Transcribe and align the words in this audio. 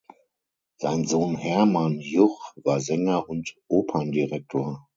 Sein 0.77 1.05
Sohn 1.05 1.35
Hermann 1.37 1.99
Juch 1.99 2.53
war 2.55 2.79
Sänger 2.79 3.29
und 3.29 3.55
Operndirektor. 3.67 4.87